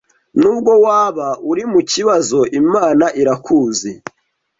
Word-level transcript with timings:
Nubwo 0.39 0.71
waba 0.85 1.27
uri 1.51 1.63
mu 1.71 1.81
kibazo 1.91 2.39
Imana 2.61 3.05
irakuzi, 3.21 3.91